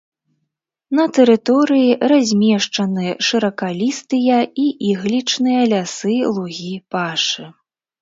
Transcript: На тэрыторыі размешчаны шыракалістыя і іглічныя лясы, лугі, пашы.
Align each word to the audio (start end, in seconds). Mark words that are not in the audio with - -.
На 0.99 1.03
тэрыторыі 1.17 1.91
размешчаны 2.13 3.05
шыракалістыя 3.29 4.39
і 4.67 4.69
іглічныя 4.95 5.61
лясы, 5.71 6.15
лугі, 6.35 6.75
пашы. 6.95 7.45